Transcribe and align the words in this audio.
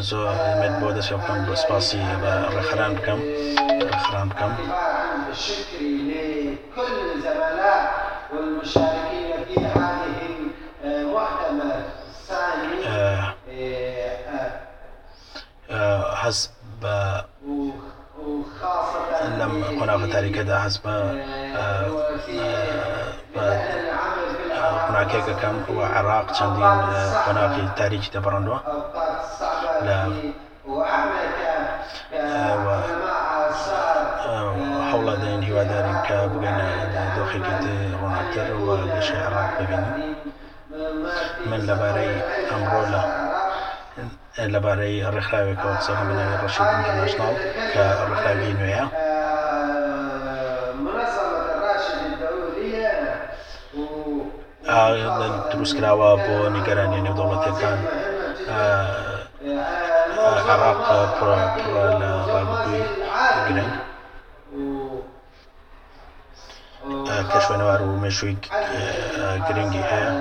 زۆر 0.00 0.34
مێت 0.60 0.74
بۆ 0.80 0.88
دەست 0.96 1.12
بکەم 1.20 1.38
بۆ 1.46 1.54
سپاسی 1.62 2.00
بە 2.22 2.32
ڕێخران 2.54 2.92
بکەم 2.98 3.20
ڕێخران 3.90 4.26
بکەم 4.30 4.52
حەز 16.22 16.38
بە 16.82 16.96
لەم 19.38 19.52
قۆناغە 19.78 20.06
تاریکەدا 20.14 20.56
حەز 20.64 20.76
بە 20.84 20.94
قۆناکێکەکەم 24.86 25.56
و 25.76 25.78
عراق 25.96 26.26
چەندین 26.36 26.78
قۆناقی 27.24 27.64
تاریکی 27.78 28.10
دەبڕندەوە 28.14 28.58
لا 29.86 29.98
حوڵە 34.90 35.14
دەین 35.22 35.42
هیوادارین 35.48 35.98
کە 36.06 36.18
بگەنە 36.32 36.68
دۆخێکی 37.16 37.54
ڕۆناتر 38.00 38.48
و 38.64 38.68
گەشی 38.94 39.16
عراق 39.26 39.50
ببینن 39.58 39.94
من 41.50 41.60
ئەمڕۆ 42.50 42.82
لە 42.92 43.02
لەبارەی 44.54 45.04
ڕێکخراوێکەوە 45.14 45.74
قسە 45.78 45.92
بناوی 46.08 46.36
ڕەشید 46.42 46.68
ئینتەرناشناڵ 46.72 47.34
کە 47.72 47.84
ڕێکخراوی 48.08 48.52
نوێیە 48.60 48.86
دروستکراوە 55.50 56.10
بۆ 56.24 56.36
نیگەرانی 56.56 57.00
نێودوڵەتەکان 59.44 60.60
عراق 60.66 60.78
لە 62.00 62.10
ڕابگوی 62.32 62.82
گرنگ 63.46 63.72
کە 67.30 67.38
شوێنەوار 67.44 67.80
و 67.82 68.00
مێژووی 68.02 68.36
گرنگی 69.46 69.82
هەیە 69.90 70.12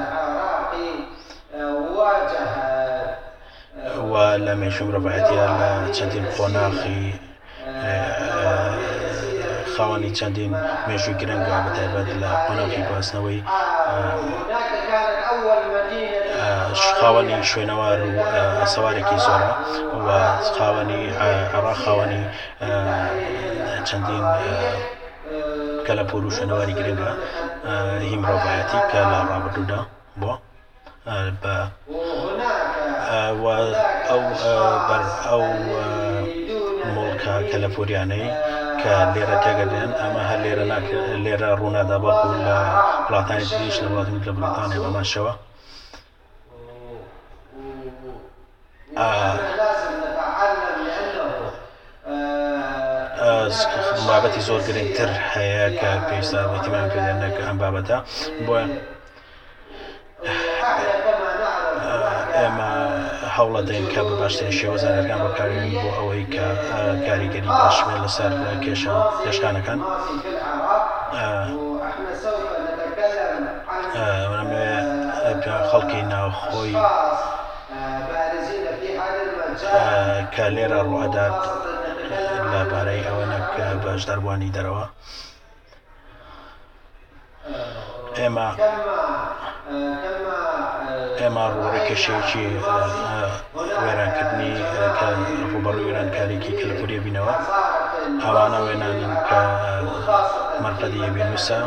و 4.12 4.14
لە 4.46 4.54
مێژوم 4.62 4.90
ڕڤەتە 4.96 5.44
لە 5.60 5.70
چەندین 5.96 6.26
قۆناخی 6.36 7.04
خاوەنی 9.74 10.12
چەندین 10.18 10.54
مێژووی 10.88 11.20
گرنگە 11.22 11.56
بەتایبەت 11.66 12.08
لە 12.22 12.30
قۆناقی 12.46 12.82
گواستنەوەی 12.88 13.40
خاوەنی 17.00 17.38
شوێنەوار 17.50 18.00
و 18.08 18.66
سەوارێکی 18.74 19.18
زۆرە 19.26 19.52
و 20.06 20.08
خاوەنی 20.58 21.04
عڕا 21.56 21.74
خاوەنی 21.84 22.24
چەندین 23.88 24.26
کە 25.86 25.94
لە 25.98 26.04
پۆر 26.10 26.24
و 26.26 26.36
شوێنەواری 26.36 26.74
گرنگە 26.80 27.12
هی 28.08 28.18
مرۆڤایەتی 28.22 28.80
کە 28.92 29.00
لە 29.12 29.20
ڕابردوودا 29.30 29.82
بۆ 30.22 30.34
بە 31.42 31.56
ئەو 34.10 34.24
ئەو 35.30 35.44
مڵکە 36.96 37.36
کە 37.50 37.58
لە 37.64 37.70
پۆریانەی 37.76 38.28
کە 38.82 38.94
لێرە 39.14 39.38
تێگەدێن 39.44 39.92
ئەمە 40.02 40.22
هەر 40.30 40.40
لێرە 40.46 40.66
لێرە 41.24 41.50
ڕوونادا 41.60 41.98
بەڵکو 42.04 42.30
لە 42.48 42.58
وڵاتانی 43.08 43.46
دیش 43.60 43.76
لە 43.84 43.88
وڵاتی 43.92 44.14
لە 44.28 44.34
بریتانیا 44.38 44.80
بەماشەوە 44.84 45.34
بابەتی 54.08 54.42
زۆر 54.48 54.62
گرنگتر 54.68 55.10
هەیە 55.34 55.68
کە 55.80 55.92
پێویستە 56.08 56.40
وتیمان 56.54 56.86
پێدێنەکە 56.94 57.42
ئەم 57.48 57.58
بابەتە. 57.62 57.98
بۆیە 58.46 58.68
ئێمە 62.38 62.72
هەوڵە 63.36 63.62
دەین 63.68 63.86
کە 63.94 64.02
بە 64.08 64.14
باشترین 64.22 64.54
شێوە 64.60 64.78
زانەکان 64.84 65.20
بەکارین 65.26 65.66
بۆ 65.82 65.90
ئەوەی 65.98 66.26
کە 66.34 66.48
کاریگەری 67.06 67.52
باشمێ 67.60 67.96
لەسەر 68.04 68.32
کێشە 68.64 68.96
پێشکانەکان 69.24 69.80
خەڵکی 75.70 76.02
ناوخۆی 76.12 76.76
کە 80.34 80.46
لێرە 80.56 80.82
ڕوادات 80.90 81.38
لەبارەی 82.52 83.06
ئەوە 83.08 83.26
نەکە 83.34 83.68
بەشداربووانی 83.84 84.54
دەرەوە. 84.56 84.86
ئێمە 88.18 88.50
ئێمە 91.20 91.46
ڕوورەکەشێکی 91.54 92.48
وێرانکردنی 93.84 94.54
ڕوبەڕوو 95.52 95.86
وێرانکارێکی 95.88 96.52
کللپوری 96.60 97.00
بینەوە. 97.06 97.36
ئەوانە 98.24 98.60
وێنانین 98.66 99.14
کە 99.28 99.42
مرقدی 100.64 101.10
بینوسە 101.16 101.60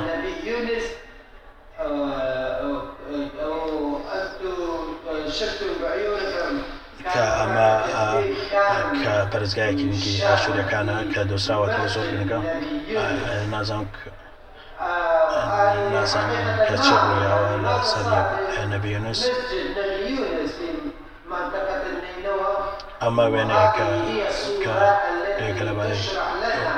کە 9.47 9.53
پەرزگایەکی 9.53 9.87
نگی 9.93 10.15
ئاشوورەکانە 10.29 10.97
کە 11.13 11.23
دۆسراوەتەوە 11.31 11.89
زۆر 11.95 12.07
بنەکە 12.11 12.39
نازانم 13.53 13.87
نازانم 15.95 16.47
کە 16.69 16.77
چ 16.85 16.87
ڕوویاوە 17.03 17.55
لە 17.65 17.75
ئەمە 23.03 23.27
وێنەیەکە 23.33 23.87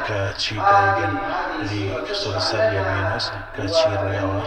کە 0.07 0.21
چی 0.41 0.55
سەر 2.49 2.63
یەبیێنوس 2.77 3.27
کە 3.55 3.65
چی 3.77 3.89
ڕویاوە 4.03 4.43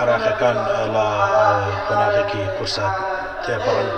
عراقەکان 0.00 0.56
لە 0.94 1.06
قۆناغێکی 1.86 2.42
قورسات 2.56 2.94
تێپەڕن 3.44 3.88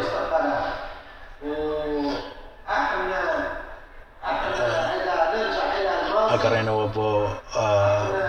ئەگەڕێنەوە 6.31 6.87
بۆ 6.95 7.09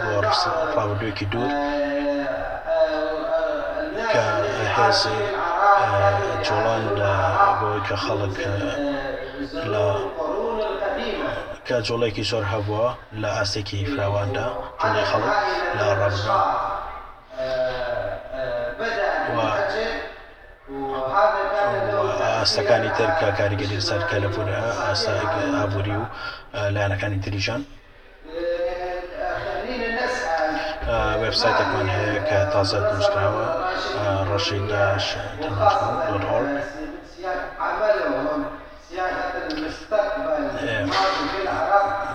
بۆ 0.04 0.40
ڕابردوویەکی 0.76 1.26
دوور 1.32 1.52
کە 4.12 4.26
هێزی 4.76 5.20
جوڵان 6.46 6.84
بۆی 7.60 7.80
کە 7.88 7.96
خەڵک 8.04 8.36
لە 9.74 9.88
کە 11.68 11.78
جۆڵێکی 11.88 12.24
زۆر 12.32 12.44
هەبووە 12.54 12.88
لە 13.22 13.30
ئاستێکی 13.38 13.80
فراواندا 13.92 14.48
جوڵی 14.82 15.04
خەڵک 15.10 15.36
لە 15.78 15.86
ڕابردوو 16.00 16.65
ئاستەکانی 22.46 22.92
تر 22.98 23.10
کە 23.20 23.30
کاریگەری 23.40 23.80
سەر 23.90 24.02
کە 24.10 24.18
لە 24.24 24.30
ئاستا 24.86 25.14
ئابووری 25.58 25.96
و 26.02 26.04
لایەنەکانی 26.76 27.20
تریژان 27.26 27.62
وبسایتێکمان 31.22 31.88
هەیە 31.96 32.20
کە 32.30 32.40
تازە 32.54 32.80
دروستکراوە 32.90 33.46
ڕەشی 34.30 34.60
داش 34.72 35.06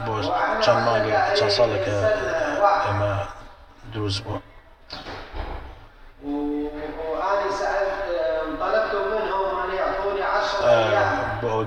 بۆ 0.05 0.15
چەند 0.65 0.81
ماگە 0.87 1.17
چەند 1.37 1.53
ساڵێکە 1.57 1.97
ئێمە 2.85 3.13
دروست 3.93 4.21
بووە 4.25 4.39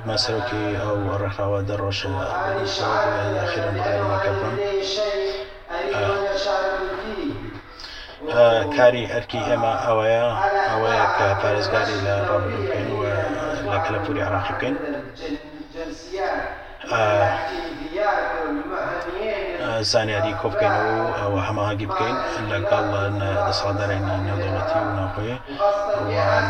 مەسەرکی 0.07 0.65
ئەو 0.83 0.97
ڕێکخاوە 1.21 1.59
دەڕۆشە 1.69 2.11
داخیرم 3.35 3.75
بڕێمەکە 3.85 4.31
بن 4.39 4.53
کاری 8.77 9.03
ئەرکی 9.13 9.41
ئێمە 9.49 9.73
ئەوەیە 9.85 10.25
ئەوەیە 10.69 11.05
کە 11.17 11.27
پارێزگاری 11.41 11.97
لە 12.05 12.15
ڕابن 12.29 12.53
بکەین 12.61 12.89
و 12.97 13.01
لە 13.71 13.77
کەلەپوری 13.85 14.21
عراقی 14.27 14.53
بکەین 14.55 14.75
زانیاری 19.81 20.33
کۆ 20.41 20.47
بکەین 20.53 20.73
و 21.33 21.37
هەماهنگگی 21.47 21.87
بکەین 21.91 22.17
لەگەڵ 22.51 22.85
دەسەڵدارانی 23.47 24.13
نێودوڵەتی 24.25 24.79
و 24.85 24.91
ناخۆی 24.99 25.35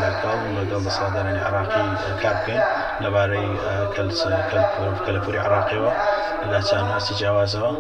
لەگەڵ 0.04 0.40
لەگەڵ 0.58 0.82
دەسەڵدارانی 0.88 1.42
عراقی 1.48 1.86
کار 2.24 2.36
بکەین 2.40 2.62
لەبارەی 3.04 3.50
کەلەپوری 5.06 5.40
عراقیەوە 5.46 5.92
لە 6.52 6.60
چاناسی 6.68 7.14
جیاوازەوە 7.20 7.72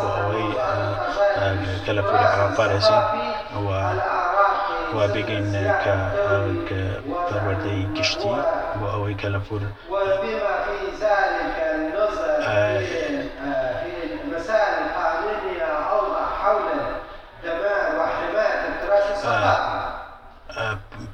بۆ 0.00 0.08
ئەوەی 0.16 0.48
کەلەپوری 1.86 2.26
عراق 2.32 2.50
پارێزین 2.58 3.02
و 4.94 4.98
بگەین 5.14 5.46
کە 5.82 5.94
پەروەردەی 7.28 7.80
گشتی. 7.96 8.34
بۆ 8.78 8.86
ئەوەی 8.92 9.14
کەلەپور 9.22 9.62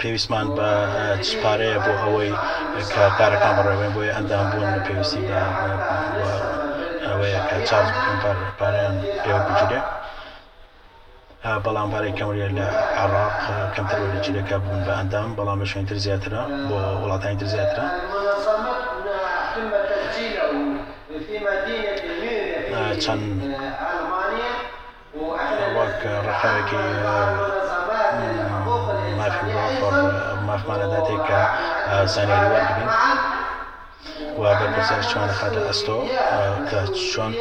پێویستمان 0.00 0.46
بە 0.56 0.70
سپارەیە 1.28 1.78
بۆ 1.84 1.92
ئەوەی 2.02 2.32
کە 2.92 3.04
کارەکان 3.18 3.54
بەڕێوێن 3.58 3.92
بۆی 3.96 4.14
ئەندام 4.16 4.46
بوون 4.50 4.68
لە 4.74 4.80
پێویستی 4.86 5.22
ئەوەیە 7.06 7.40
کە 7.48 7.56
چارج 7.68 7.88
بکەن 7.94 8.38
پارەیان 8.58 8.94
پێوە 9.22 9.40
بگیرێ 9.46 9.80
بەڵام 11.64 11.88
پارەی 11.92 12.16
کەمریە 12.18 12.48
لە 12.58 12.66
عراق 13.02 13.34
کەمتر 13.74 13.98
وەرەجیرەکە 14.02 14.56
بوون 14.64 14.80
بە 14.86 14.92
ئەندام 14.98 15.28
بەڵام 15.38 15.58
بە 15.60 15.66
شوێنتر 15.70 15.98
زیاترە 16.04 16.42
بۆ 16.68 16.78
وڵاتانی 17.02 17.36
تر 17.40 17.48
زیاترە 17.54 17.84
چەند 23.04 23.24
وەک 29.88 29.96
ڕخاوێکی 30.05 30.46
مافمانەداتێک 30.49 31.20
کە 31.29 31.40
زانیاری 32.14 32.49
وەربین 32.52 32.88
و 34.38 34.43
بەرپرسیار 34.58 35.02
چۆن 35.11 35.23
لە 35.55 35.62
ئەستۆ 35.69 35.99
کە 36.69 36.81
چۆن 37.12 37.32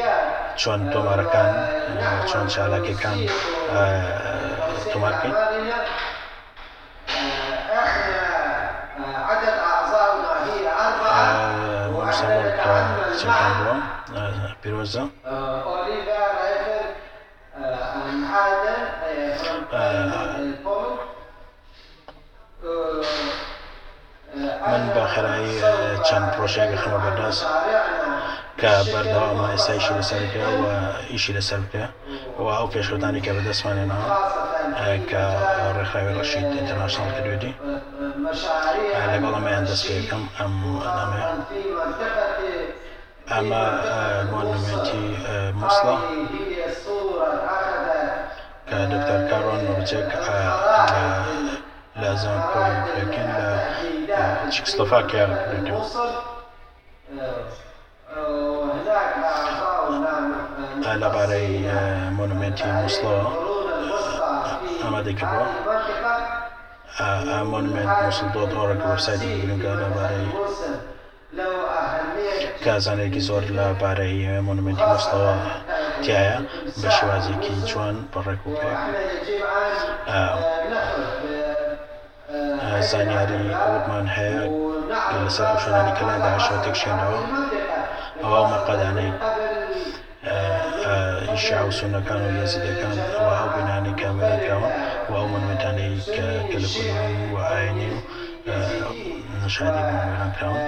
چۆن 0.62 0.80
تۆمارەکان 0.92 1.50
چۆن 2.30 2.46
چالاکەکان 2.54 3.18
تۆمارکەین 4.92 5.36
چەندان 13.20 13.52
بووە 13.58 13.76
پیرۆزە 14.62 15.04
من 24.77 24.89
بە 24.95 25.06
خەرایی 25.13 25.53
چەند 26.07 26.27
پرۆژێکی 26.33 26.77
خەمە 26.81 27.00
بەرداست 27.03 27.44
کە 28.62 28.71
بەردەوامە 28.91 29.45
ئێستایشی 29.53 29.94
لەسەرکە 30.00 30.44
و 30.62 30.63
ئیشی 31.12 31.33
لەسەر 31.38 31.59
بکە. 31.63 31.83
و 32.39 32.47
ئەو 32.57 32.68
پێشوەتانی 32.74 33.21
کە 33.25 33.31
بەدەستمانێنەوە 33.38 34.07
کە 35.09 35.24
ڕێکخراوی 35.75 36.15
ڕەشید 36.19 36.47
ئینتەرناشنال 36.57 37.09
کردوێتی 37.15 37.53
لەگەڵ 39.12 39.33
ئەمەیان 39.38 39.65
دەست 39.69 39.83
پێەکەم 39.88 40.24
ئەم 40.38 40.53
ئەمە 40.85 41.21
ئەمە 43.31 43.63
مۆنمنتی 44.31 45.06
مسڵە 45.62 45.95
کە 48.69 48.77
دکتەر 48.91 49.21
کارۆن 49.29 49.59
نوچێک 49.68 50.09
لە 52.01 52.12
زانکۆی 52.21 52.75
فرەکەن 52.89 53.29
لە 53.39 53.51
چکسلۆفاکیا 54.54 55.25
کردێتەوە 55.40 55.84
لەبارەی 61.02 61.52
مۆنمنتی 62.18 62.69
مسڵەوە 62.84 63.25
ئامادەکردەوە 64.81 65.48
مۆنمنت 67.52 67.92
مسل 68.06 68.28
دۆ 68.34 68.42
ئۆڕێک 68.58 68.81
وەبسایتی 68.90 69.30
بگرنگە 69.34 69.74
لەبارەی 69.81 70.28
کازانێکی 72.63 73.22
زۆر 73.28 73.44
لەبارەی 73.58 74.18
مۆنمنتی 74.48 74.86
مستەوە 74.92 75.34
تایە 76.06 76.38
بە 76.81 76.90
شێوازێکی 76.98 77.54
جوان 77.70 77.96
بەڕێک 78.12 78.42
و 78.48 78.52
پێک 82.77 82.89
زانیاری 82.94 83.44
ئەومان 83.63 84.07
هەیە 84.18 84.44
لەسەر 85.24 85.47
شوێنانی 85.62 85.94
کەلان 85.97 86.19
داعشەوە 86.25 86.59
تێکشێنەوە 86.63 87.19
ئەوە 88.24 88.41
مەقەدانەی 88.51 89.12
ئیشا 91.31 91.59
و 91.68 91.71
سونەکان 91.77 92.21
و 92.25 92.29
یەزیدەکان 92.39 92.95
و 93.25 93.27
ئەو 93.38 93.47
بینانی 93.56 93.94
کامێنەکراوە 94.01 94.69
و 95.09 95.12
ئەو 95.18 95.27
منوێتانەی 95.33 95.94
کە 96.15 96.27
لە 96.63 96.69
کوردی 96.74 96.89
و 97.33 97.38
ئاینی 97.50 97.89
و 97.95 98.00
نشادی 99.44 99.81
بمێرانکراون 99.88 100.62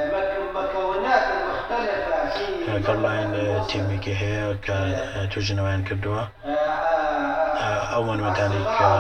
کەڵلاین 2.86 3.32
تیمێکی 3.70 4.14
هەیە 4.22 4.48
کە 4.66 4.78
توژنەوەیان 5.32 5.82
کردووە 5.88 6.24
ئەو 7.92 8.02
منوێتانی 8.10 8.64
کە 8.78 8.92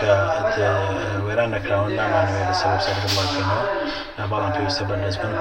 کە 0.00 0.70
وێران 1.26 1.50
نەکراون 1.54 1.92
نامانوێت 1.98 2.46
لەسەر 2.50 2.78
سەر 2.84 2.96
بڵاکەنەوە 3.02 3.62
بەڵام 4.30 4.52
پێویستە 4.56 4.82
بەردەست 4.88 5.18
بن 5.22 5.32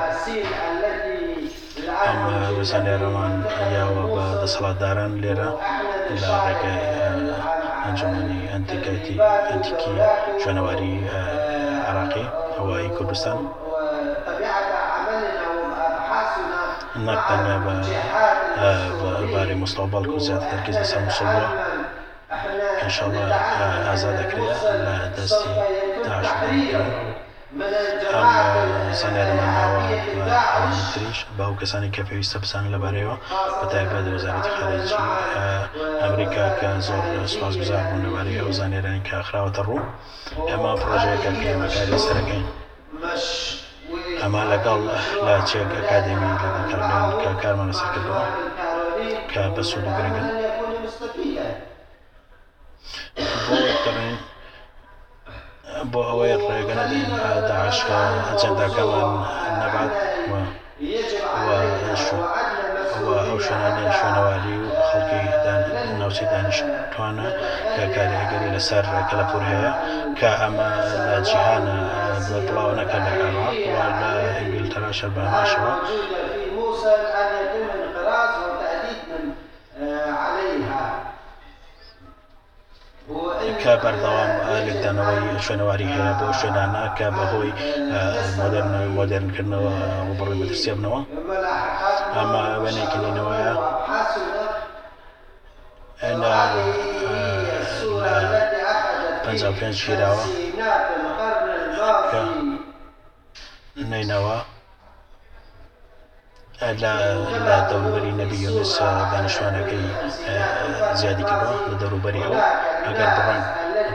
ئەم 2.05 2.19
وەزانێرەوان 2.57 3.33
یاوە 3.75 4.03
بە 4.13 4.25
دەسەڵاتداران 4.41 5.13
لێرە 5.23 5.49
لە 6.21 6.31
ڕێگای 6.45 6.79
ئەنجومی 7.83 8.41
ئەنتیکەتی 8.51 9.17
ئەنتیکی 9.49 9.93
شوێنەواری 10.41 10.93
عراقی 11.89 12.25
هەوایی 12.57 12.89
کوردستان 12.97 13.37
نەکتەنیا 17.07 17.57
بە 17.65 17.73
بارەی 19.33 19.57
مستەوە 19.61 19.87
بەڵکو 19.93 20.17
زیاتر 20.25 20.47
دەرکز 20.51 20.75
لەسەر 20.81 21.01
مسڵوە 22.85 23.09
انشاءله 23.09 23.79
ئازادەکرێت 23.89 24.59
لە 24.85 24.95
دەستی 25.15 25.53
داعش 26.05 26.29
ئەم 28.13 28.27
زانیارەمان 28.99 29.51
ناوە 29.57 29.81
تریش 30.93 31.19
باو 31.37 31.53
کەسانی 31.59 31.89
کە 31.95 32.01
پێویستە 32.07 32.37
بسان 32.43 32.63
لەبارەوە 32.73 33.15
بەتایبەت 33.59 34.05
وەزارەتی 34.13 34.51
خارجی 34.57 35.03
ئەمریکا 36.03 36.45
کە 36.59 36.69
زۆر 36.87 37.03
سواز 37.33 37.53
گوزار 37.59 37.81
بوون 37.87 38.01
لەبارەی 38.05 38.39
ئەو 38.41 38.51
زانێرانی 38.59 39.01
کە 39.07 39.17
خراوەتە 39.27 39.61
ڕوو. 39.67 39.81
ئەمە 40.49 40.71
پرۆژەیەکە 40.81 41.31
پێمەکاری 41.41 41.97
سەرەکەین. 42.05 42.45
ئەمە 44.21 44.41
لەگەڵ 44.51 44.81
لا 45.25 45.35
چێک 45.49 45.69
ئەکادمی 45.77 46.33
لەگەڵ 46.81 47.09
کە 47.21 47.31
کارمان 47.41 47.67
لەسەر 47.71 47.89
کردەوە 47.93 48.23
کە 49.31 49.43
بە 49.55 49.63
سوود 49.69 49.87
گرنگن. 49.97 50.27
بۆ 55.91 56.01
ئەوەی 56.09 56.33
ڕێگەنەدەین 56.49 57.11
داعشکە 57.49 57.99
ئەجەندەکەمان 58.27 59.11
نەبات 59.59 59.93
ئەو 63.35 63.39
شوێنانی 63.45 63.85
شوێنەواری 63.97 64.55
و 64.61 64.67
خەڵکی 64.87 65.23
ناوچەی 65.99 66.27
دانیشتوانە 66.31 67.27
کە 67.75 67.83
کاریگەری 67.95 68.53
لەسەر 68.55 68.85
کەلەپور 69.09 69.43
هەیە 69.51 69.71
کە 70.19 70.29
ئەمە 70.41 70.69
لە 71.09 71.17
جیهانە 71.27 71.77
بڵاو 72.47 72.71
نەکە 72.79 72.97
لە 73.05 73.11
عێراق 73.19 73.55
و 73.71 73.77
لە 74.01 74.11
ئینگلتەرا 74.37 74.91
شەر 74.97 75.11
کە 83.65 83.73
بەردەوام 83.83 84.31
لێکدانەوەی 84.65 85.41
شوێنەواری 85.45 85.87
هەیە 85.93 86.11
بۆ 86.19 86.27
شوێنانە 86.39 86.83
کە 86.97 87.07
بەهۆی 87.15 87.51
مدرن 88.39 88.73
مۆدررنکردنەوە 88.95 89.73
ڕوبڕی 90.07 90.37
مەترسیە 90.39 90.73
بنەوە 90.77 91.01
ئەمە 92.15 92.43
وێنێکی 92.63 92.99
نینەوەیە 93.03 93.53
پێ 99.23 99.49
پێنج 99.59 99.77
گیراوە 99.87 100.23
نینەوە 103.91 104.37
لە 106.61 107.57
دەوروبەری 107.69 108.11
نەبی 108.19 108.37
یونس 108.45 108.73
دانیشتوانەکەی 109.11 109.85
زیادی 110.99 111.23
کردەوە 111.29 111.57
لە 111.71 111.75
دەوروبەری 111.81 112.21
ئەو 112.25 112.35
ئەگەر 112.85 113.09
بڕن 113.17 113.41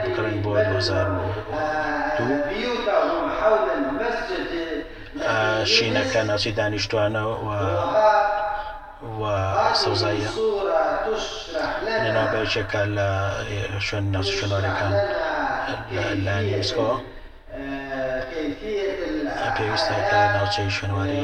بکڕین 0.03 0.37
بۆ 0.43 0.51
2002 0.69 2.25
بيوتهم 2.49 3.25
حول 3.39 3.65
المسجد 3.77 4.49
شینەکە 5.73 6.21
ناوچی 6.29 6.51
دانیشتوانە 6.59 7.23
و 9.19 9.23
لنا 11.85 12.03
لەناوبەیەکێکە 12.03 12.81
لە 12.97 13.07
شوێن 13.85 14.05
شوێنوارەکان 14.37 14.93
لە 16.25 16.35
یونسکۆ 16.51 16.89
آه، 17.53 18.21
كيفية 18.31 18.89
ال- 19.07 19.53
پێویستە 19.57 19.95
کە 20.09 20.19
ناوچەی 20.35 20.69
شوێنواری 20.75 21.21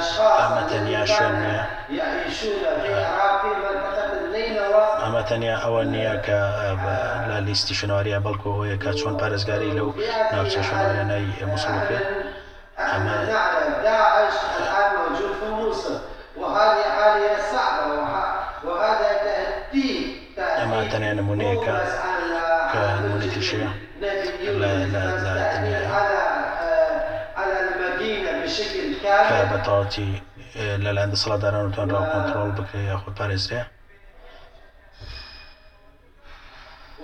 ومعيشة 0.00 0.22
الأشخاص 0.22 0.40
ئەمە 0.40 0.62
تەنیا 0.72 1.04
شوێن 1.06 1.34
نییە 1.42 1.64
يعيشون 1.90 2.64
في 2.82 2.94
عراق 2.94 3.40
في 3.42 3.50
منطقة 3.64 4.12
النينوى 4.20 4.84
ئەمە 5.02 5.22
تەنیا 5.30 5.56
ئەوە 5.64 5.82
نییە 5.94 6.16
کە 6.26 6.40
لە 7.30 7.38
لیستی 7.46 7.74
شوێنواریە 7.78 8.18
بەڵکو 8.26 8.48
هۆیە 8.58 8.76
کە 8.82 8.90
چۆن 8.98 9.14
پارێزگاری 9.20 9.76
لەو 9.78 9.88
ناوچە 10.32 10.60
شوێنوارێنەی 10.66 11.26
مسلڵکە 11.52 11.98
أما 12.94 13.16
نعرف 13.30 13.72
داعش 13.84 14.36
الآن 14.58 14.90
موجود 14.98 15.32
في 15.40 15.48
موصل 15.58 15.96
وهذه 16.40 16.90
بشكل 28.50 28.86
كامل. 29.02 29.48
بەتەواتی 29.52 30.08
لەلایەن 30.84 31.10
دەسەڵاتداران 31.14 31.66
توانراو 31.74 32.04
کۆنتترۆل 32.12 32.50
بکرێت 32.58 32.86
یاخود 32.90 33.14
پارێزرێ 33.18 33.62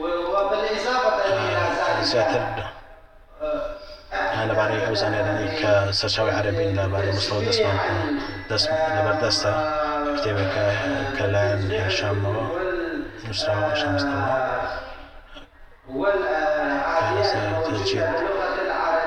و- 0.00 0.25
وبالإضافة 0.33 1.12
إلى 1.26 1.55
ذلك 1.79 2.03
زیاتر 2.11 2.43
لەبارەی 4.49 4.83
ئەو 4.87 4.95
زانێرانی 5.03 5.49
کە 5.61 5.73
سەرچاوی 5.99 6.33
عەربین 6.38 6.71
لەبارەی 6.79 7.12
مستەوە 7.19 7.41
دەستمان 7.49 7.79
دەست 8.50 8.69
لەبەردەستە 8.97 9.53
کتێبێکە 10.17 10.67
کە 11.17 11.25
لایەن 11.35 11.62
هێشامەوە 11.87 12.45
نووسراوە 13.26 13.73
شەمستەوە 13.81 14.35
والعادية 15.99 17.33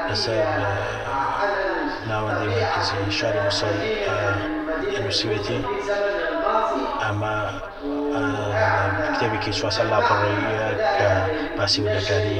لەسەر 0.09 0.47
ناوەندی 2.09 2.47
مرکزی 2.55 3.11
شاری 3.17 3.39
مووسڵ 3.45 3.75
نووسوێتی 5.03 5.59
ئەمە 7.03 7.35
کتێبێکی 9.13 9.51
چواسە 9.57 9.83
لاپەڕۆیە 9.91 10.69
کە 10.97 11.09
باسی 11.57 11.79
وردەکاری 11.83 12.37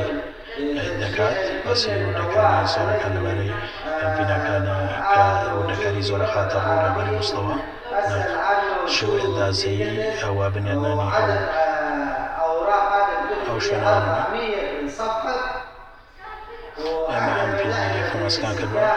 دەکات 1.02 1.36
باسی 1.66 1.90
وردەکانی 2.06 2.68
زۆرەکان 2.74 3.12
لەبارەی 3.16 3.54
بیناکانی 4.18 4.78
کە 5.14 5.26
وردەکاری 5.58 6.02
زۆرە 6.10 6.28
خاتە 6.34 6.58
ڕوو 6.66 6.84
لەبەری 6.86 7.14
مستەوە 7.20 7.56
شو 8.96 9.10
ئەندازەی 9.22 9.82
ئەوە 10.22 10.48
بنێنانی 10.54 11.40
ئەو 12.40 12.54
400 13.46 14.90
صفحة 14.98 15.36
ئەمە 17.12 17.34
ئەم 17.40 17.52
پێ 17.60 17.70
فۆمەسکان 18.10 18.54
کردووە 18.60 18.88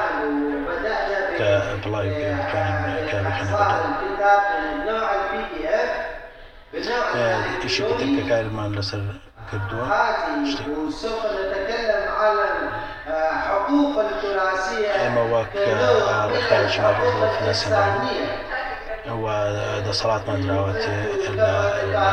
البي 5.14 5.42
دي 5.52 5.68
اف 5.68 5.90
بنوع 6.72 7.02
ئیشی 7.62 7.82
تر 7.82 8.06
کە 8.16 8.22
کارمان 8.30 8.70
لەسەر 8.76 9.02
کردووە 9.50 9.84
هذه 9.92 10.32
وسوف 10.86 11.22
نتكلم 11.38 12.04
عن 12.20 12.36
آه، 13.08 13.32
حقوق 13.46 13.94
التراثية 13.98 14.92
ئێمە 14.98 15.24
وەک 15.32 15.48
كنوع 15.66 16.26
من 16.26 16.32
ڕێکخراوێکی 16.32 16.80
مابوو 16.80 17.10
بۆ 17.12 17.24
الحقوق 17.24 17.32
فلەسەندان 17.36 17.90
الإنسانية 17.92 19.12
و 19.22 19.26
دەسەڵاتمان 19.86 20.38
دراوەتێ 20.44 20.96
لە 21.38 21.52
لە 21.94 22.06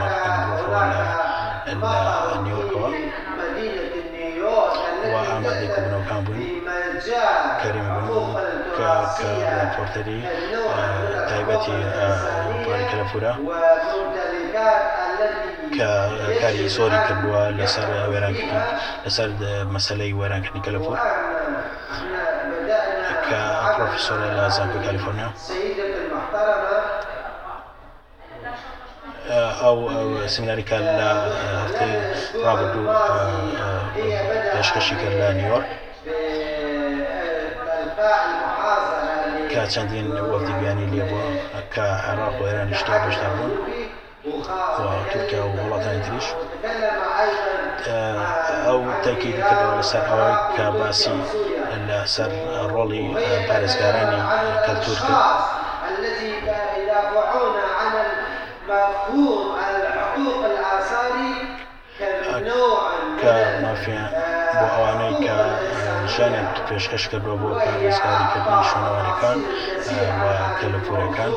مەفکەنگرۆفەوە 0.00 0.82
لە 0.92 1.04
لە 1.82 2.36
نیویۆرکەوە 2.44 2.90
مدينة 3.38 3.84
نيويورك. 4.14 4.88
و 5.12 5.14
ئامادەی 5.30 5.68
کوبنەوەکان 5.74 6.20
بووین 6.26 6.57
کەریمە 7.62 7.90
بن 7.96 8.08
والممتلكات 8.08 9.18
التي 9.82 10.18
کە 15.76 15.90
کاری 16.40 16.68
زۆری 16.76 16.98
کردووە 17.06 17.42
لەسەر 17.58 17.86
وێرانکردن 18.10 18.64
لەسەر 19.04 19.28
مەسلەی 19.74 20.12
وێرانکردنی 20.18 20.64
کەلەپور 20.66 20.98
کە 23.28 23.40
پرۆفیسۆرە 23.74 24.28
لە 24.38 24.44
زانکۆی 24.56 24.82
کالیفۆرنیا 24.86 25.28
ئەو 29.62 29.78
سمیناریکە 30.34 30.78
لە 30.98 31.08
هەفتەی 31.62 31.94
ڕابردوو 32.44 32.84
کە 39.52 39.62
چەندین 39.72 40.06
وەفدی 40.30 40.54
بیانی 40.60 40.86
لێ 40.92 41.04
بووە 41.10 41.24
کە 41.74 41.86
عێراق 42.06 42.34
و 42.40 42.44
ئێرانی 42.48 42.74
شتا 42.80 42.94
بەشدا 43.02 43.28
بوون 43.36 43.52
تورکیا 45.10 45.42
و 45.46 45.50
وڵاتانی 45.56 46.02
تریش. 46.06 46.26
أيضا 47.22 47.58
ئەو 48.66 48.80
تاکید 49.04 49.36
کردەوە 49.48 49.74
لەسەر 49.78 50.04
ئەوەی 50.10 50.36
کە 50.56 50.66
باسی 50.78 51.16
لەسەر 51.88 52.32
ڕۆڵی 52.72 53.04
پارێزگارانی 53.48 54.20
ئەوانەی 64.72 65.14
کە 65.24 65.36
ژیانیان 66.12 66.46
پێشکەش 66.68 67.04
کردووە 67.10 67.36
بۆ 67.40 67.48
پارێزگاریکردنی 67.64 68.62
شوێنەوارەکان 68.68 69.38
و 70.20 70.24
کەلەپورەکان 70.60 71.32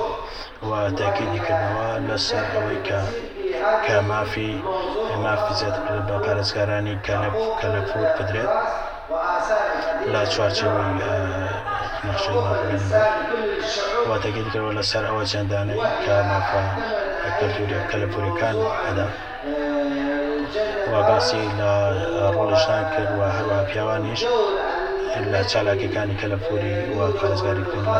و 0.69 0.71
تاکیدی 0.99 1.39
کردنەوە 1.45 1.89
لەسەر 2.07 2.43
ئەوەی 2.53 2.79
کە 2.87 2.99
کە 3.85 3.95
مافی 4.09 4.51
مافی 5.23 5.53
زیاتر 5.59 5.97
بە 6.07 6.15
پارێزگارانی 6.25 6.95
کەلەپور 7.61 8.07
بدرێت. 8.17 8.51
لا 10.13 10.23
چوارچەوەی 10.31 10.91
الشعوب 12.13 12.45
و 14.09 14.17
تاکید 14.23 14.47
کردەوە 14.53 14.71
لەسەر 14.77 15.03
ئەوە 15.09 15.23
چەندانەی 15.31 15.81
کە 16.03 16.15
مافە 16.29 16.61
کەلتوری 17.39 17.77
کەلەپورەکان 17.91 18.57
ئەدا 18.85 19.07
و 20.91 20.93
باسی 21.07 21.43
لە 21.59 21.73
ڕۆڵشان 22.35 22.83
کرد 22.93 23.11
و 23.19 23.21
هەروە 23.35 23.59
پیاوانیش. 23.69 24.21
لە 25.31 25.41
چالاکیەکانی 25.51 26.15
کەلەپوری 26.21 26.75
و 26.97 26.99
پارێزگاریکردن 27.19 27.85
لە 27.93 27.99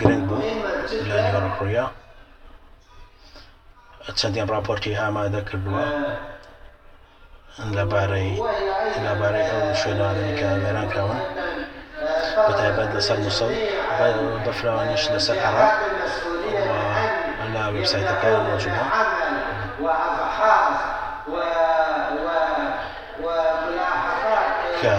گرنگ 0.00 0.22
بوو 0.28 0.42
لە 1.08 1.16
نیوەڕۆیا 1.24 1.86
چەندین 4.18 4.46
راپۆرتی 4.54 4.98
ئامادە 5.00 5.40
کردووە 5.48 5.84
لەبارەی 7.76 8.30
لەبارەی 9.04 9.46
ئەو 9.50 9.62
شوێنوانانی 9.80 10.32
کە 10.38 10.48
وێران 10.62 10.86
کراون 10.92 11.20
بەتایبەت 12.76 12.96
لەسەر 12.96 13.18
مووسڵ 13.24 13.50
بەفراوانیش 14.44 15.04
لەسەر 15.14 15.38
عراق 15.46 15.74
لە 17.54 17.62
وبسایتەکان 17.74 18.36
مۆجوودە 18.46 18.84
وأبحاث 19.84 20.78
و 21.32 21.36
و 22.24 22.28
وملاحظات 23.24 24.48
کە 24.82 24.92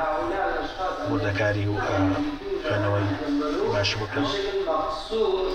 هؤلاء 0.00 0.44
الأشخاص 0.50 0.96
وردەکاری 1.10 1.66
و 1.72 1.76
خوێنەوەی 2.64 3.06
باش 3.72 3.90
بکەن 4.00 4.26
مقصود 4.68 5.54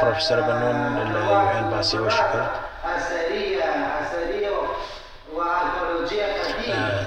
پرۆفسەر 0.00 0.40
بنون 0.48 0.78
وأركيولوجية 5.36 6.26
قديمة 6.42 7.06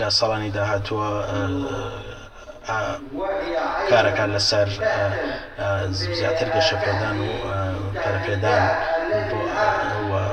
لە 0.00 0.08
ساڵانی 0.18 0.50
داهاتووە 0.56 1.08
وهي 1.20 2.13
کارەکان 3.90 4.30
لەسەر 4.36 4.68
زیاتر 6.18 6.48
گەشەپێدان 6.54 7.16
و 7.26 7.30
کارەکەدان 8.02 8.62
بۆ 9.30 9.40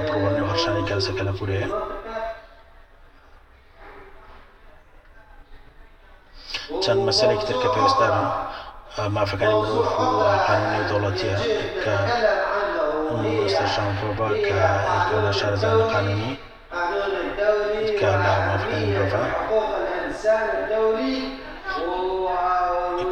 بڕوەنی 0.08 0.48
هەرشانی 0.50 0.88
کەسەکە 0.90 1.24
لە 1.28 1.34
پورەیە 1.38 1.70
چەند 6.84 7.02
مەسلێک 7.08 7.42
تر 7.48 7.58
کە 7.62 7.70
پێویستدارە 7.74 8.24
مافەکانی 9.16 9.58
مرۆڤ 9.62 9.78
و 9.78 10.24
قانونی 10.48 10.84
دەوڵەتیە 10.90 11.38
کە 11.84 11.96
مستەشانفۆبا 13.22 14.30
کە 14.48 14.60
لە 15.26 15.32
شارزانانی 15.40 15.90
قانونی 15.94 16.32
کە 18.00 18.10
لە 18.24 18.34
مافەکانی 18.48 18.90
مرۆڤ 18.96 19.24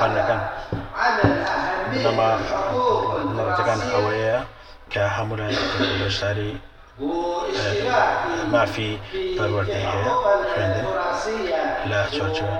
قانونەکان 0.00 0.40
بنەما 1.90 2.30
نەڕەتەکان 3.36 3.80
ئەوەیە 3.92 4.38
کە 4.92 5.02
هەموو 5.16 5.36
لە 6.00 6.08
شاری 6.18 6.52
مافی 8.52 8.92
پەروەردەی 9.36 9.86
هەیە 9.92 10.12
خوێندن 10.50 10.86
لە 11.90 12.00
چۆچوە 12.14 12.54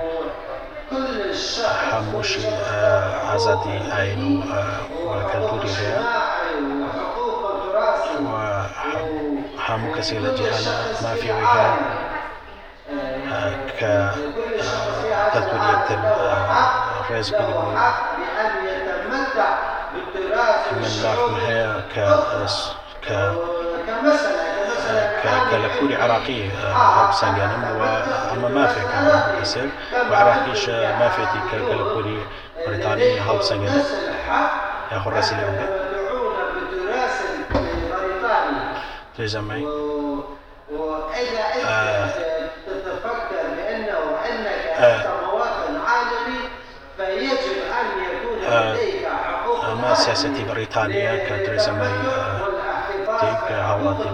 هەمووشی 1.91 2.45
ئازادی 3.27 3.77
ئاین 3.93 4.21
و 5.07 5.11
کەلتوری 5.31 5.71
هەیە 5.79 5.99
هەموو 9.65 9.95
کەسێک 9.95 10.19
لە 10.25 10.31
جیهانە 10.37 10.75
مافیەوەی 11.03 11.47
هەیە 11.53 11.71
کە 13.79 13.93
کەلتوری 15.33 15.67
یەکتر 15.73 15.99
ڕێز 17.09 17.29
بگرن 17.37 17.69
من 20.81 20.93
مافم 21.03 21.35
هەیە 21.47 21.71
کە 21.93 22.05
کە 23.05 23.19
کە 25.49 25.57
لە 25.63 25.69
پوری 25.75 25.95
عراقی 26.03 26.41
سنگانم 27.19 27.63
و 27.79 27.81
ئەمە 28.29 28.49
مافێک 28.55 28.89
کەسێک 29.37 29.71
و 30.09 30.13
عراقیش 30.21 30.63
مافێتی 30.99 31.41
کە 31.49 31.57
لە 31.79 31.85
پوری 31.91 32.17
بریتانی 32.65 33.11
هەڵ 33.27 33.39
سنگێنێت 33.49 33.89
مواطن 44.81 45.75
عالمي 45.87 46.39
فيجب 46.97 47.57
أن 47.79 47.87
يكون 48.03 48.37
لديك 48.39 49.07
حقوق 49.07 49.69
ما 49.69 49.93
سياسة 49.93 50.45
بريطانيا 50.53 51.25
كتريزمي 51.25 52.03
تلك 53.21 53.51
هواطي 53.51 54.09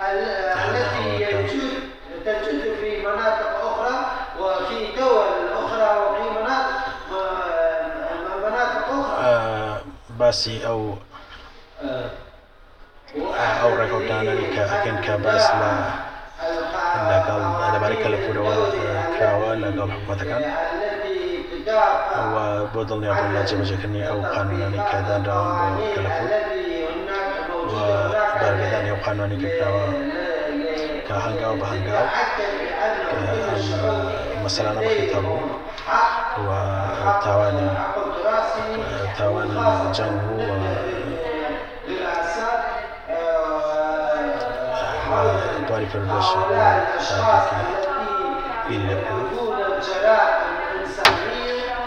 التي 0.00 1.26
تجد 2.24 2.74
في 2.80 3.06
مناطق 3.06 3.50
أخرى 3.62 3.96
وفي 4.40 4.86
دول 4.96 5.52
أخرى 5.64 5.98
وفي 5.98 6.40
مناطق 6.40 6.80
مناطق 8.44 8.88
أخرى 8.90 9.82
باسي 10.10 10.66
أو 10.66 10.94
ئەو 13.60 13.72
ڕێکوتانەی 13.78 14.46
کە 14.54 14.62
ئەکەن 14.72 14.96
کە 15.04 15.14
باس 15.24 15.46
لە 15.60 15.72
لەگەڵ 17.10 17.42
لەبارەی 17.72 18.02
لەگەڵ 19.62 19.88
حکوومەتەکان 19.94 20.42
بۆ 22.72 22.80
دڵنیابوون 22.88 23.30
لە 23.36 23.42
جێبەجێکردنی 23.48 24.02
ئەو 24.08 24.20
قانونانی 24.34 24.80
کە 24.90 24.98
دانراون 25.08 25.52
بۆ 25.76 25.82
کەلەپور 25.94 26.30
بەرگدانی 28.40 28.90
ئەو 28.92 29.00
قانونی 29.04 29.36
کە 29.42 29.48
کراوە 29.56 29.84
کە 31.06 31.14
هەنگاو 31.24 31.54
بە 31.60 31.66
هەنگاو 31.72 32.06
مەسەلانە 34.44 34.80
بەخێتە 34.86 35.18
بوو 35.24 35.40
و 36.46 36.48
تاوانی 37.24 37.70
تاوانی 39.16 39.58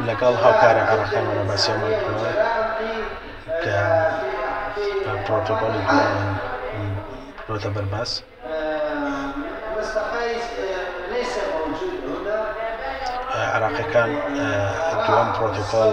لەگەڵ 0.07 0.33
هاوکارە 0.43 0.81
عراقیانەوە 0.91 1.43
باسیێمان 1.49 1.93
کە 3.63 3.77
پرۆتۆکۆلی 5.25 5.81
پرۆتە 7.45 7.69
بەرباس 7.75 8.11
عراقیەکان 13.55 14.09
دووەم 15.05 15.29
پرۆتۆکۆل 15.35 15.91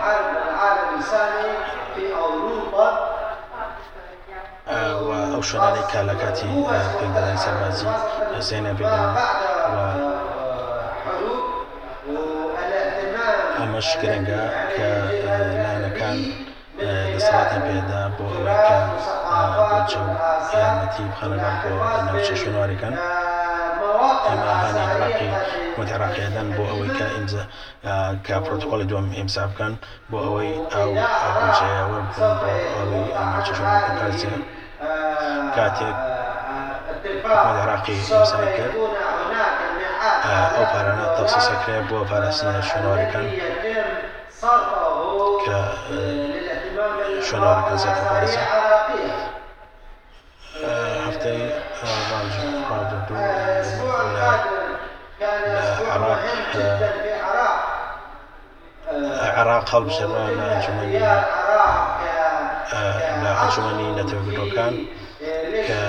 و 5.06 5.10
ئەو 5.34 5.42
شوێنانەی 5.50 5.86
کە 5.92 6.00
لە 6.10 6.16
کاتی 6.22 6.52
پێدانی 7.00 7.38
سەربازی 7.44 7.92
زێنە 8.48 8.72
و 8.80 9.78
ئەمەش 13.60 13.90
گرنگە 14.02 14.42
کە 14.76 14.90
لایەنەکان 15.64 16.18
دەسەڵاتیان 17.14 17.62
پێدا 17.68 18.02
بۆ 18.18 18.26
ئەوەی 18.34 18.58
کە 18.68 18.78
بۆچە 19.70 20.02
یارمەتی 20.60 21.04
بخەنەگەن 21.12 21.56
بۆ 21.62 21.72
ناوچە 22.08 22.36
شوێنوارەکان 22.42 22.94
ئێمە 24.28 24.52
هاانی 24.62 24.84
عراقی 24.92 25.30
متعراقیدان 25.78 26.48
بۆ 26.56 26.64
ئەوەی 26.72 26.92
کە 26.98 27.06
ئیمزە 27.16 27.44
کە 28.26 28.36
پرۆتۆکۆلی 28.46 28.86
دوم 28.92 29.06
ئێمسا 29.18 29.44
بکەن 29.52 29.74
بۆ 30.12 30.18
ئەوەی 30.26 30.52
ئەو 30.74 30.90
بۆ 32.42 32.52
ئەوەی 32.78 33.06
ناوچە 33.32 33.54
شوێنەکان 33.58 34.42
کاتێک 35.56 35.98
عراقی 37.64 37.96
ئێمسای 38.10 38.50
کرد 38.58 38.74
ئەو 40.56 40.66
پارانە 40.72 41.06
تەخصیسەکرێ 41.18 41.78
بۆ 41.90 41.98
پاراستنە 42.10 42.62
شوێنوارەکان 42.70 43.28
کە 45.44 45.60
شوێنوارەکان 47.28 47.78
زیاتر 47.84 48.04
پارێزە 48.10 48.42
هەفتەی 51.06 51.42
ڕابردوو 52.70 53.18
لە 54.16 54.30
عراق 55.94 56.22
عراق 59.38 59.66
هەڵبژێڕە 59.74 60.24
لە 60.38 60.46
ئەنجومەنی 60.52 61.00
لە 63.24 63.32
ئەنجومەنی 63.40 63.88
نەتەوەگرۆکان 63.98 64.74
کە 65.68 65.80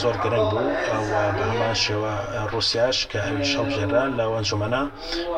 زۆر 0.00 0.16
گرنگ 0.22 0.46
بوو 0.50 0.68
ئەوە 0.90 1.22
بە 1.36 1.44
هەمان 1.50 1.74
شێوە 1.84 2.14
رووسیاش 2.52 2.98
کە 3.10 3.18
ئەوی 3.24 3.44
شەڵژێرا 3.52 4.04
لە 4.18 4.24
ئەنجومەنە 4.34 4.82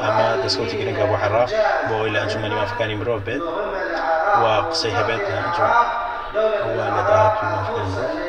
ئەمە 0.03 0.27
دەستکەوتی 0.43 0.77
گرنگە 0.81 1.05
بۆ 1.11 1.17
عراق 1.25 1.51
بۆ 1.89 1.95
ئەوی 1.99 2.13
لە 2.15 2.19
ئەنجومەنی 2.23 2.57
مافەکانی 2.61 2.97
مرۆڤ 3.01 3.21
بێت 3.27 3.43
و 4.42 4.44
قسەی 4.70 4.92
هەبێت 4.99 5.22
لە 5.29 5.35
ئەنجوم 5.38 5.72
لە 6.96 7.03
داهاتوی 7.09 7.49
مافەکانی 7.55 7.92
مرۆڤ 7.94 8.27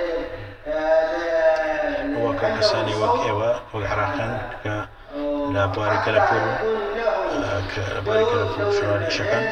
وەکە 2.26 2.48
کەسانی 2.58 2.96
وەک 3.02 3.16
ئێوە 3.26 3.52
وەک 3.74 3.86
عراقان 3.92 4.34
کە 4.64 4.76
لە 5.54 5.64
بواری 5.74 6.00
کەلەپور 6.06 6.44
بارێ 8.06 8.24
کەلەپور 8.32 8.68
شوارشەکان 8.78 9.46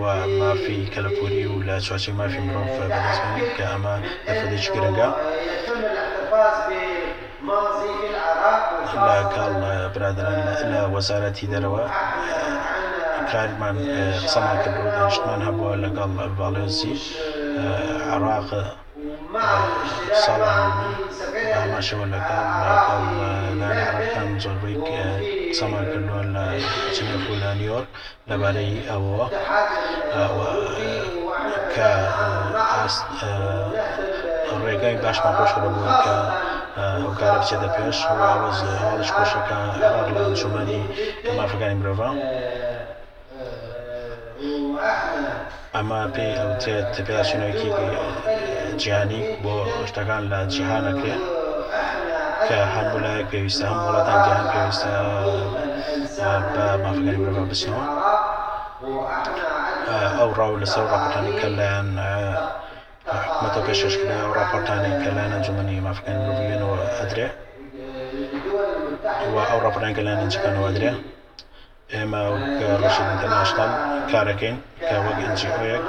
و 0.00 0.02
مافی 0.40 0.78
کەلەپوری 0.94 1.44
و 1.52 1.56
لە 1.68 1.76
چوارچەی 1.84 2.14
مافی 2.20 2.40
مرۆڤ 2.46 2.68
بەدەستێنێت 2.92 3.50
کە 3.56 3.64
ئەمە 3.72 3.94
دەفەدێکی 4.26 4.70
گرنگە 4.74 5.08
يتم 5.48 5.80
الاحتفاظ 5.90 6.56
بماضي 6.68 7.92
في 8.00 8.06
العراق 8.12 8.64
لە 9.06 9.18
کاڵ 9.34 9.52
برادران 9.94 10.40
لە 10.72 10.80
وەزارەتی 10.94 11.46
دەرەوە 11.52 11.84
کارمان 13.32 13.76
قسەمان 14.24 14.56
کرد 14.62 14.76
و 14.80 14.90
دانیشتمان 14.96 15.40
هەبووە 15.46 15.72
لەگەڵ 15.84 16.10
باڵێزی 16.38 16.94
عراق 18.12 18.48
ساڵان 20.24 20.72
ئاماشەوە 21.56 22.06
لەگەڵ 22.14 22.44
عراقان 22.58 24.28
زۆربەی 24.42 24.76
قسەمان 25.50 25.84
کردووە 25.92 26.22
لە 26.34 26.44
چنە 26.94 27.16
لە 27.42 27.50
نیویۆرک 27.60 27.90
لەبارەی 28.28 28.74
ئەوە 28.90 29.24
کە 31.74 31.90
ڕێگای 34.64 34.96
باشمان 35.04 35.32
خۆشکرە 35.38 35.68
بووە 35.74 35.92
کە 36.04 36.16
کارە 37.18 37.38
بچێتە 37.40 37.68
پێش 37.74 37.98
هەواڵش 38.08 39.08
خۆشەکە 39.16 39.58
عراق 39.86 40.08
لە 40.16 40.20
انجومەنی 40.28 40.82
مافەکانی 41.38 41.76
مرۆڤ 41.80 42.00
ئەمە 45.74 46.00
پێی 46.14 46.32
ئەوترێت 46.40 46.90
پێداچینەوەیکی 47.06 47.70
جیهانی 48.80 49.22
بۆ 49.42 49.56
شتەکان 49.88 50.22
لە 50.32 50.40
جیهانەکرێت 50.52 51.22
کە 52.46 52.58
هەموو 52.74 53.02
لایەک 53.04 53.26
پێویستە 53.32 53.64
هەم 53.70 53.78
وڵاتان 53.86 54.18
جیهان 54.26 54.46
پێویستە 54.52 54.90
بە 56.54 56.66
مافەکانی 56.82 57.20
مرۆڤ 57.22 57.46
بچنەوە. 57.50 57.84
ئەو 60.18 60.30
ڕاو 60.38 60.60
لەسەر 60.62 60.84
ڕاپۆرتانی 60.92 61.32
کە 61.40 61.48
لایەن 61.58 61.88
حکوومەتە 63.22 63.60
پێششکرا 63.66 64.18
و 64.28 64.36
راپۆرتانی 64.38 64.92
کە 65.02 65.10
لایەن 65.16 65.32
ئەنجومەنی 65.34 65.84
مافەکانی 65.86 66.22
مرۆڤێنەوە 66.26 66.78
ئەدرێ. 66.98 67.28
و 69.32 69.36
ئەو 69.50 69.58
ڕاپۆرتان 69.64 69.92
کە 69.96 70.02
لایەن 70.04 70.20
ئەنجەکانەوە 70.22 70.66
ئەدرێ. 70.68 70.92
ئێمە 71.94 72.20
ڕشید 72.82 73.06
ئینتەرناشنال 73.10 73.70
کارەکەین 74.10 74.56
کە 74.88 74.96
وەک 75.04 75.18
ئەنجیۆیەک 75.24 75.84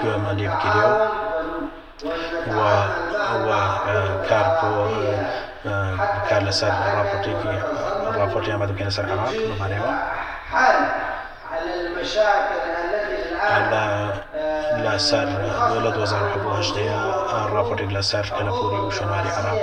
گوێمە 0.00 0.32
لێ 0.38 0.46
بگیرێەوە 0.52 1.06
و 3.44 3.48
کار 4.28 4.46
بۆ 4.58 4.70
کار 6.28 6.42
لەسەر 6.48 6.72
راپۆرتێکی 6.98 7.54
راپۆرتی 8.20 8.50
ئەمە 8.52 8.66
دەکەین 8.70 8.88
لەسەر 8.90 9.04
عراق 9.12 9.32
بەمانەوە 9.48 9.92
لا 14.84 14.98
سەر 15.08 15.26
لە 15.84 15.90
2010 15.96 16.90
راپۆرتێک 17.56 17.90
لە 17.96 18.02
سەر 18.10 18.24
کەلەپوری 18.36 18.80
و 18.86 18.90
شوێنواری 18.96 19.30
عراق. 19.38 19.58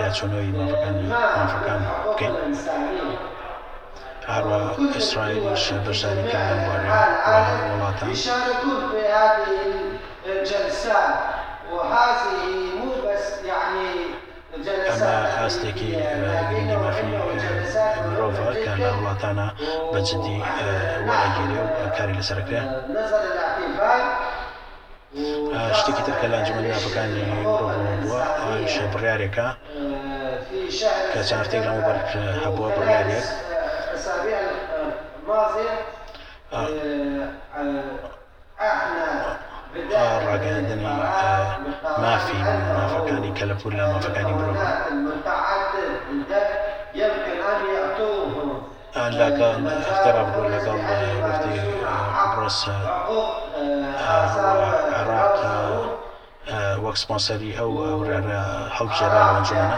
و 0.00 0.02
پیاچۆنەوەی 0.02 0.52
مافەکانی 0.58 1.06
مافەکان 1.36 1.82
بکەین 2.06 2.34
هەروە 4.34 4.60
مو 12.78 12.88
بس 13.06 13.26
يعني 13.52 13.88
ئەمە 14.88 15.14
ئاستێکی 15.38 15.90
گرنگی 15.96 16.76
مافی 16.82 17.06
مرۆڤ 18.06 18.38
کە 18.64 18.72
لە 18.82 18.90
وڵاتانە 18.96 19.48
بەجددی 19.92 20.38
وەرەگیری 21.06 21.58
و 21.62 21.88
کاری 21.96 22.14
لەسەرکرێ 22.18 22.62
شتێکی 25.78 26.02
ترکە 26.06 26.26
لە 26.32 26.36
ئەنجومەن 26.38 26.64
نافەکانی 26.72 27.22
مرۆڤ 27.30 27.78
بووە 28.02 28.22
ئەوش 28.40 28.74
بڕیارێکە 28.92 29.46
کە 31.12 31.20
هەفتەی 31.40 31.60
لەمە 31.64 31.82
بەر 31.86 31.98
هەبووە 32.44 32.68
بڕیارێک 32.76 33.26
ڕاگەاندنی 40.26 40.92
مافی 42.02 42.38
مافەکانی 42.76 43.30
کە 43.38 43.44
لە 43.50 43.54
مافەکانی 43.92 44.34
مرۆڤ 44.38 44.56
لەگەڵ 49.20 49.56
هەفتەرا 49.88 50.22
بڕۆ 50.30 50.44
لەگەڵ 50.54 50.78
وفتی 51.24 51.54
بڕۆس 52.32 52.58
عراق 52.68 53.49
وەک 56.84 56.96
سپۆنسەری 57.02 57.50
ئەو 57.58 57.70
هەڵبژێرا 58.76 59.20
لە 59.26 59.30
ئەنجومەنە 59.30 59.76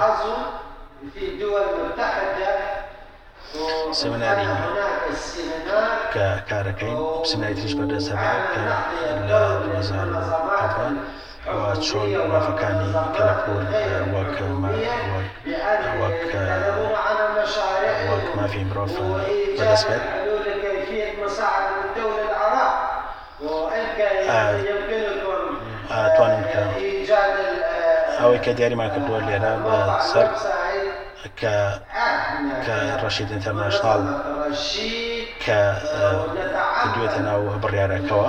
سمیناری 4.00 4.48
کە 6.12 6.26
کارەکەین 6.48 6.98
سمیناری 7.30 7.56
تریش 7.58 7.74
بەردەسەبا 7.78 8.32
کە 8.52 8.62
لە 9.28 9.40
2010 9.62 11.22
چۆن 11.86 12.10
وافەکانی 12.32 12.90
کەلەپۆل 13.16 13.62
وەک 18.10 18.28
مافی 18.36 18.62
مرۆڤ 18.68 18.92
بەدەست 19.58 19.84
بێت 19.88 20.04
توانین 26.16 26.44
کە 26.52 26.62
ئەوەی 28.20 28.40
کە 28.44 28.50
دیاریمان 28.58 28.88
کردووە 28.94 29.18
لێرە 29.26 29.52
بە 29.64 29.76
سەر 30.10 30.26
کە 31.40 31.54
کە 32.64 32.76
ڕەشید 33.02 33.28
ئینتەرناشناڵ 33.32 34.02
کە 35.44 35.58
دوێتە 36.94 37.20
ناو 37.28 37.42
بڕیارەکەەوە 37.62 38.28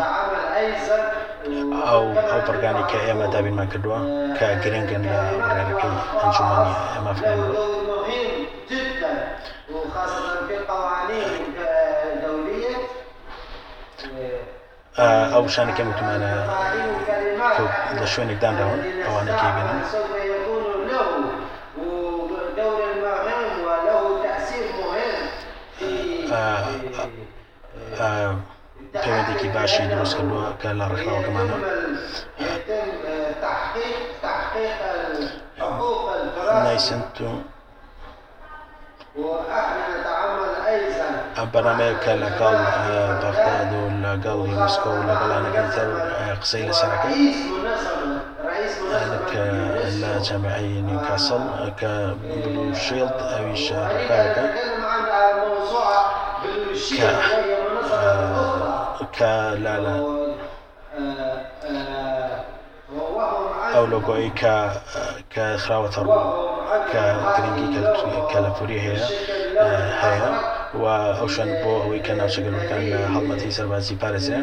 ئەو 1.88 2.06
ئەو 2.30 2.42
پرگانی 2.48 2.84
کە 2.92 2.98
ئێمە 3.06 3.26
دابینمان 3.34 3.68
کردووە 3.74 4.00
کە 4.38 4.48
گرنگن 4.64 5.04
لە 5.10 5.20
ئەنجومنی 6.22 6.74
ئەمە 6.94 7.14
ئەو 14.98 15.46
شانەکە 15.54 15.84
متمانە 15.90 16.32
لە 18.00 18.06
شوێنێک 18.14 18.40
دانراون 18.44 18.82
ئەوانەکی 19.06 19.50
بێنن 19.56 19.80
پەیوەندێکی 29.04 29.48
باشی 29.56 29.88
دروست 29.92 30.14
کردووە 30.18 30.46
کە 30.62 30.70
لە 30.80 30.86
ڕێکخراوەکەمانە. 30.92 31.56
نایسنت 36.66 37.18
و 37.22 37.30
بەنامەیە 41.54 41.96
کە 42.04 42.14
لەگەڵ 42.24 42.56
بەغداد 43.22 43.72
و 43.80 43.82
لەگەڵ 44.06 44.40
یونسکۆ 44.52 44.90
و 44.98 45.06
لەگەڵانەکان 45.10 45.68
تر 45.76 45.90
قسەی 46.42 46.64
لەسەرەکە 46.70 47.10
کە 49.30 49.46
لە 50.02 50.12
جەمعی 50.28 50.82
نیوکاسل 50.88 51.44
کە 51.80 51.94
بلو 52.44 52.66
شیلد 52.84 53.18
ئەویش 53.32 53.66
ڕکارەکە 53.94 54.46
کە 56.98 57.10
کە 59.18 59.34
لا 59.64 59.76
لا. 59.86 59.96
ئەو 63.74 63.86
لۆگۆی 63.92 64.30
کە 64.40 64.56
کە 65.34 65.46
خراوەتە 65.64 66.02
ڕوو 66.06 66.22
کە 66.92 67.04
گرنگی 67.36 67.68
کەلەپوری 68.32 68.80
هەیە 68.86 69.06
هەیە 70.02 70.30
و 70.82 70.86
ئەو 71.20 71.28
شوێن 71.34 71.52
بۆ 71.62 71.72
ئەوەی 71.84 72.02
کە 72.06 72.14
ناوچەگەلەکان 72.20 72.84
لە 72.94 73.00
هەڵمەتی 73.14 73.56
سەربازی 73.58 73.96
پارێزێ 74.02 74.38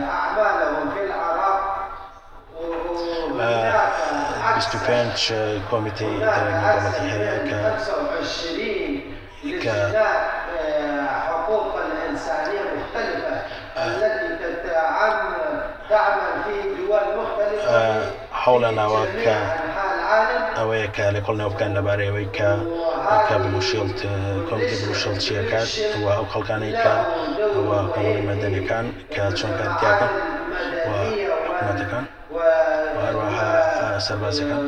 پێنج 4.87 5.21
کۆمیتی 5.71 6.13
دەوڵەتی 6.23 7.09
هەیە 7.17 7.39
کە 7.49 7.61
کە 9.63 9.77
حقوق 11.29 11.73
الإنسانية 11.85 12.63
مختلفة 12.77 13.35
التي 13.85 14.31
تعمل 15.91 16.33
في 16.45 16.57
دول 16.77 17.07
مختلفة 17.21 18.03
حول 18.33 18.75
نواك 18.75 19.27
العالم 19.27 19.70
ئەوەیە 20.59 20.89
کە 20.97 21.07
لە 21.15 21.21
کۆڵ 21.25 21.37
نێوکان 21.41 21.71
لەبارەوەی 21.77 22.29
کە 22.37 22.51
کە 23.27 23.35
بلوشێڵت 23.43 24.01
کۆمیتی 24.49 24.77
بلوشێڵ 24.81 25.17
چیەکات 25.25 25.71
و 26.03 26.05
ئەو 26.15 26.25
خەڵکانەی 26.33 26.75
کە 26.83 26.95
ئەوە 27.55 27.79
کۆمەڵی 27.93 28.23
مەدەنەکان 28.29 28.87
کە 29.15 29.25
چۆنکارتیاکەن 29.39 30.13
و 30.87 30.91
حکوومەتەکان 31.47 32.05
هەروەها 33.05 33.49
سەربازەکان. 34.07 34.63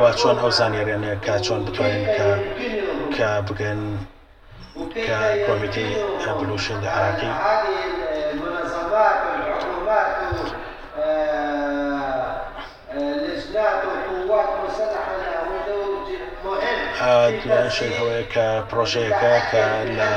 وا 0.00 0.10
چۆن 0.20 0.36
ئەو 0.42 0.50
زانانیێنێ 0.58 1.12
کە 1.24 1.34
چۆن 1.46 1.60
بتوانین 1.66 2.04
کە 2.16 2.28
کە 3.14 3.28
بگەن 3.46 3.80
کە 5.06 5.18
کۆمیتی 5.46 5.88
بلوشێڵ 6.38 6.82
عراقی 6.96 7.30
مهم 17.02 17.40
في 17.40 17.48
دوانشن 17.48 17.68
تسهيل 17.68 17.92
ئەوەیە 17.98 18.24
کە 18.34 18.46
پرۆژەیەەکە 18.70 19.34
کە 19.50 19.64
لە 19.98 20.10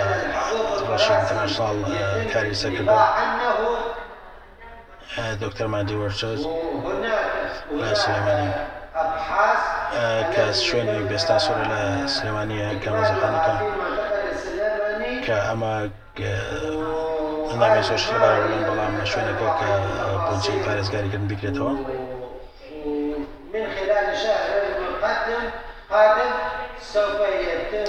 ڕەشی 0.89 1.13
ئینتەرناشناڵ 1.17 1.77
کاری 2.33 2.55
سەکردە 2.61 2.97
أنه 5.17 5.35
دکتەر 5.35 5.67
مادی 5.67 5.95
لا 7.71 7.93
سليمانية. 7.93 8.53
أبحاث 8.95 9.63
کە 10.33 10.45
شوێنی 10.67 10.99
بێستان 11.09 11.39
سوورە 11.45 11.65
لە 11.71 11.81
سلێمانیە 12.15 12.67
المنطقة 12.87 13.55
السليمانية 14.31 15.21
کە 15.25 15.37
ئەمە 15.47 15.73
ناوی 17.59 17.83
زۆش 17.89 18.03
لەبارە 18.11 18.37
بڵێن 18.43 18.63
بەڵام 18.67 18.93
لە 18.99 19.05
شوێنەکە 19.11 19.47
کە 19.59 19.71
بۆنجی 20.25 20.63
پارێزگاریکردن 20.65 21.25
بگرێتەوە 21.29 21.73
من 23.53 23.65
خلال 23.75 24.07
شهر 24.23 24.51
القادم 24.87 25.45
قادم 25.91 26.33
سوف 26.81 27.19
يتم 27.47 27.85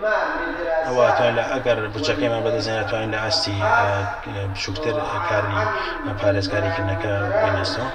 توانین 0.00 0.28
لدراسات 0.48 1.18
لە 1.36 1.44
ئەگەر 1.52 1.78
بچەکەیمان 1.94 2.42
بەدەزێنێت 2.46 2.86
توانین 2.90 3.10
لە 3.14 3.18
ئاستی 3.24 3.56
بچووکتر 4.52 4.96
کاری 5.28 5.60
پارێزگاریکردنەکە 6.20 7.14
بینێستەوە. 7.42 7.88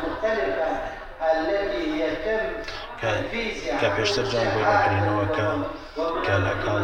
کە 3.79 3.87
پێشتر 3.95 4.25
جوان 4.31 4.47
بۆی 4.53 4.65
نەکردینەوە 4.71 5.25
کە 5.35 5.47
کە 6.25 6.35
لە 6.45 6.53
کاڵ 6.63 6.81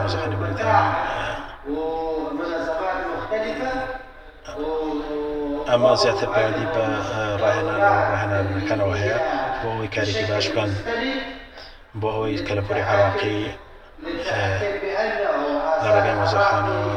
مۆزەخانی 0.00 0.36
بریتانی 0.40 0.90
و- 1.74 1.98
ئەمە 5.70 5.92
زیاتر 6.02 6.28
پەیوەندی 6.34 6.66
بە 6.74 6.84
ڕاهێنان 7.42 7.80
و 7.84 7.98
ڕاهێنانەکانەوە 8.12 8.94
هەیە 9.02 9.18
بۆ 9.60 9.68
ئەوەی 9.72 9.88
کارێکی 9.94 10.24
باش 10.30 10.46
مختلف 11.98 12.02
بۆ 12.02 12.10
ئەوەی 12.14 12.38
کەلەپوری 12.48 12.80
عراقی 12.90 13.54
للتأكد 14.02 14.80
بأنه 14.82 15.30
لە 15.82 15.88
ڕێگەی 15.94 16.16
مۆزەخانەوە 16.20 16.94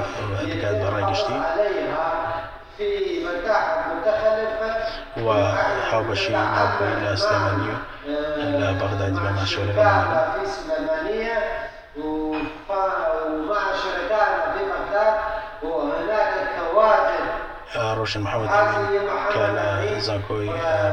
دەکات 0.49 0.75
بە 0.81 0.87
ڕێگەشتی 0.95 1.37
عليها 1.49 2.07
في 2.77 2.89
متاحف 3.25 3.79
متخلفة 3.91 4.69
و 5.25 5.27
هاوبەشی 5.91 6.31
ناوخۆی 6.31 6.95
لە 7.05 7.13
سلێمانی 7.23 7.69
و 7.69 7.77
لە 8.61 8.69
بەغدادی 8.81 9.19
بە 9.25 9.31
ماشەوە 9.37 9.65
لەگەڵ 9.69 10.05
في 10.33 10.45
سليمانية 10.55 11.37
وف- 11.97 12.69
ومع 12.69 13.63
شركائنا 13.83 14.45
في 14.53 14.61
بغداد 14.71 15.15
وهناك 15.63 16.33
كوادر 16.57 17.23
ڕۆشن 17.97 18.21
محەممەد 18.25 18.51
ئەمین 18.55 19.05
کە 19.33 19.43
لە 19.57 19.67
زانکۆی 20.07 20.49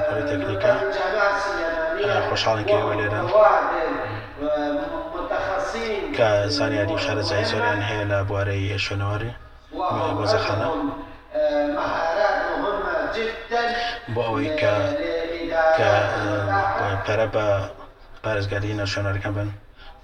پۆلیتەکنیکا 0.07 0.73
الجامعة 0.85 1.31
السليمانية 1.37 2.29
خوشحالين 2.31 2.67
کە 6.19 6.31
زانیاری 6.57 6.97
شارەزای 7.05 7.45
زۆریان 7.51 7.81
هەیە 7.89 8.05
لە 8.11 8.19
بوارەی 8.29 8.79
شوێنەوەری 8.85 9.33
جدا 13.15 13.63
بۆ 14.15 14.23
ئەوەی 14.27 14.51
کە 14.61 14.75
کە 15.77 15.91
پەرە 17.07 17.27
بە 17.35 17.47
پارێزگاری 18.23 18.79
نەشوێنەرەکان 18.81 19.33
بن 19.37 19.49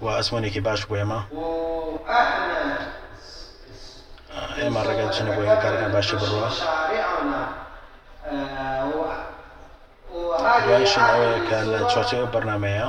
و 0.03 0.05
ئەسمونێکی 0.17 0.61
باش 0.67 0.81
بۆ 0.89 0.95
ئێمە 0.99 1.19
وإحنا 1.37 2.61
ئێمە 4.59 4.81
ڕێگە 4.87 5.07
چنە 5.15 5.31
بۆ 5.35 5.43
کارەکان 5.63 5.91
باشی 5.95 6.15
بڕوە 6.21 6.49
دوایشن 10.63 11.05
ئەوەیە 11.11 11.39
کە 11.47 11.59
لە 11.71 11.79
چۆچەوە 11.91 12.27
بەرنمەیە 12.33 12.87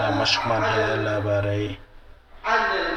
آه، 0.00 0.10
مەشقمان 0.18 0.62
هەیە 0.72 0.94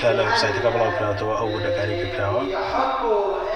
کە 0.00 0.08
لە 0.16 0.22
وبسایتەکە 0.26 0.70
بڵاو 0.74 0.92
کراوەوە 0.98 1.34
ئەو 1.40 1.48
کراوە 2.14 2.42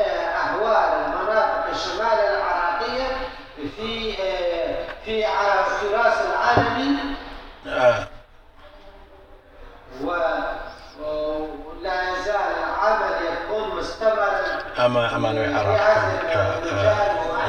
آه، 0.02 0.26
أهوال 0.42 0.90
المناطق 1.00 1.64
الشمال 1.74 2.18
العراقية 2.30 3.08
في 3.76 3.90
آه، 4.22 4.74
التراث 5.66 6.18
العالمي 6.30 6.90
و- 10.04 11.46
ولا 11.66 11.96
يزال 12.12 12.50
العمل 12.62 13.14
يكون 13.32 13.64
مستمرا 13.78 14.30
ئەمە 14.78 15.02
ئەمانەوەی 15.12 15.52
عراقەکان 15.58 16.10
کە 16.32 16.42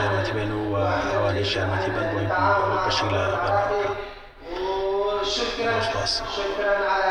یارمەتی 0.01 0.31
بێن 0.35 0.51
و 0.51 0.75
ئەوانەی 1.13 1.47
یارمەتی 1.55 1.89
بن 1.95 2.05
بۆی 2.11 2.27
بەشی 2.85 3.07
لە 3.13 3.21
بەرنامەکە 3.43 3.89
وشكرا 4.53 5.75
Los 5.95 6.13
شكرا 6.37 6.75
على 6.93 7.06